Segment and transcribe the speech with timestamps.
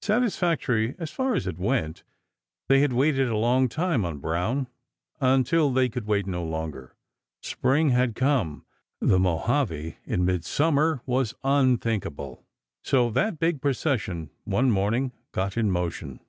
[0.00, 2.04] Satisfactory as far as it went.
[2.68, 6.94] They had waited a long time on Brown—until they could wait no longer.
[7.42, 8.64] Spring had come.
[9.00, 12.44] The Mojave in midsummer was unthinkable.
[12.84, 16.20] So that big procession one morning got in motion.